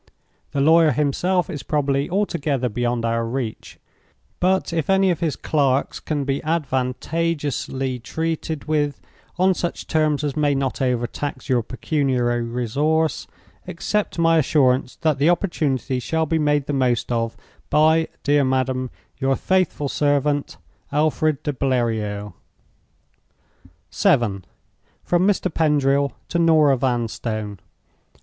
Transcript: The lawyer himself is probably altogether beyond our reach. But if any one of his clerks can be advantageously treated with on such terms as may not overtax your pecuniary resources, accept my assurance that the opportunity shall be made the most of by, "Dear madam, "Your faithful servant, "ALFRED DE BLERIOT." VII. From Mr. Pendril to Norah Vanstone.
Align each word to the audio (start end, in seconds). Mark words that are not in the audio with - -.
The 0.49 0.61
lawyer 0.61 0.89
himself 0.89 1.47
is 1.47 1.61
probably 1.61 2.09
altogether 2.09 2.69
beyond 2.69 3.05
our 3.05 3.23
reach. 3.23 3.77
But 4.39 4.73
if 4.73 4.89
any 4.89 5.09
one 5.09 5.11
of 5.11 5.19
his 5.19 5.35
clerks 5.35 5.99
can 5.99 6.23
be 6.23 6.41
advantageously 6.43 7.99
treated 7.99 8.63
with 8.65 8.99
on 9.37 9.53
such 9.53 9.85
terms 9.85 10.23
as 10.23 10.35
may 10.35 10.55
not 10.55 10.81
overtax 10.81 11.49
your 11.49 11.61
pecuniary 11.61 12.41
resources, 12.41 13.27
accept 13.67 14.17
my 14.17 14.39
assurance 14.39 14.95
that 15.01 15.19
the 15.19 15.29
opportunity 15.29 15.99
shall 15.99 16.25
be 16.25 16.39
made 16.39 16.65
the 16.65 16.73
most 16.73 17.11
of 17.11 17.37
by, 17.69 18.07
"Dear 18.23 18.43
madam, 18.43 18.89
"Your 19.19 19.35
faithful 19.35 19.87
servant, 19.87 20.57
"ALFRED 20.91 21.43
DE 21.43 21.53
BLERIOT." 21.53 22.33
VII. 23.91 24.41
From 25.03 25.27
Mr. 25.27 25.53
Pendril 25.53 26.13
to 26.29 26.39
Norah 26.39 26.77
Vanstone. 26.77 27.59